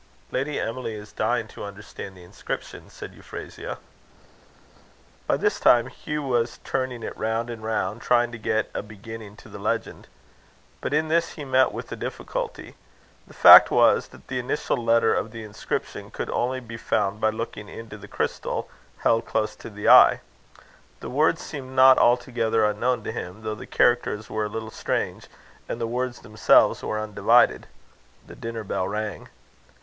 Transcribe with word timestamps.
"Lady 0.31 0.59
Emily 0.59 0.95
is 0.95 1.11
dying 1.11 1.47
to 1.47 1.63
understand 1.63 2.17
the 2.17 2.23
inscription," 2.23 2.89
said 2.89 3.13
Euphrasia. 3.13 3.77
By 5.27 5.37
this 5.37 5.59
time 5.59 5.85
Hugh 5.89 6.23
was 6.23 6.57
turning 6.63 7.03
it 7.03 7.15
round 7.15 7.51
and 7.51 7.61
round, 7.63 8.01
trying 8.01 8.31
to 8.31 8.39
get 8.39 8.71
a 8.73 8.81
beginning 8.81 9.35
to 9.35 9.47
the 9.47 9.59
legend. 9.59 10.07
But 10.81 10.91
in 10.91 11.07
this 11.07 11.33
he 11.33 11.45
met 11.45 11.71
with 11.71 11.91
a 11.91 11.95
difficulty. 11.95 12.75
The 13.27 13.35
fact 13.35 13.69
was, 13.69 14.07
that 14.07 14.27
the 14.27 14.39
initial 14.39 14.75
letter 14.75 15.13
of 15.13 15.29
the 15.29 15.43
inscription 15.43 16.09
could 16.09 16.31
only 16.31 16.59
be 16.61 16.77
found 16.77 17.21
by 17.21 17.29
looking 17.29 17.69
into 17.69 17.95
the 17.95 18.07
crystal 18.07 18.67
held 19.03 19.27
close 19.27 19.55
to 19.57 19.69
the 19.69 19.87
eye. 19.87 20.21
The 20.99 21.11
words 21.11 21.43
seemed 21.43 21.73
not 21.75 21.99
altogether 21.99 22.65
unknown 22.65 23.03
to 23.03 23.11
him, 23.11 23.43
though 23.43 23.53
the 23.53 23.67
characters 23.67 24.31
were 24.31 24.45
a 24.45 24.49
little 24.49 24.71
strange, 24.71 25.27
and 25.69 25.79
the 25.79 25.85
words 25.85 26.21
themselves 26.21 26.81
were 26.81 26.99
undivided. 26.99 27.67
The 28.25 28.35
dinner 28.35 28.63
bell 28.63 28.87
rang. 28.87 29.29